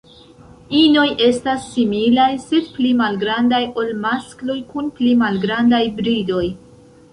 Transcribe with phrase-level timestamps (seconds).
[0.77, 6.45] Inoj estas similaj, sed pli malgrandaj ol maskloj kun pli malgrandaj bridoj.